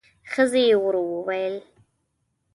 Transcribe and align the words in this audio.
ښځې 0.31 0.63
ورو 0.83 1.01
وويل: 1.11 1.55